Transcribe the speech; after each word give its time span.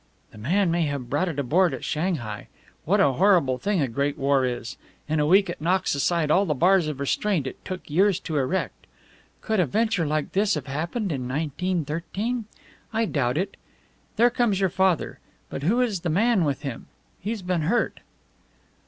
"The 0.31 0.39
man 0.39 0.71
may 0.71 0.87
have 0.87 1.11
brought 1.11 1.29
it 1.29 1.37
aboard 1.37 1.75
at 1.75 1.83
Shanghai. 1.83 2.47
What 2.85 2.99
a 2.99 3.11
horrible 3.11 3.59
thing 3.59 3.81
a 3.81 3.87
great 3.87 4.17
war 4.17 4.43
is! 4.45 4.75
In 5.07 5.19
a 5.19 5.27
week 5.27 5.47
it 5.47 5.61
knocks 5.61 5.93
aside 5.93 6.31
all 6.31 6.43
the 6.47 6.55
bars 6.55 6.87
of 6.87 6.99
restraint 6.99 7.45
it 7.45 7.63
took 7.63 7.87
years 7.87 8.19
to 8.21 8.35
erect. 8.37 8.87
Could 9.41 9.59
a 9.59 9.67
venture 9.67 10.07
like 10.07 10.31
this 10.31 10.55
have 10.55 10.65
happened 10.65 11.11
in 11.11 11.27
1913? 11.29 12.45
I 12.91 13.05
doubt 13.05 13.37
it. 13.37 13.57
There 14.15 14.31
comes 14.31 14.59
your 14.59 14.71
father. 14.71 15.19
But 15.51 15.61
who 15.61 15.81
is 15.81 15.99
the 15.99 16.09
man 16.09 16.45
with 16.45 16.63
him? 16.63 16.87
He's 17.19 17.43
been 17.43 17.61
hurt." 17.61 17.99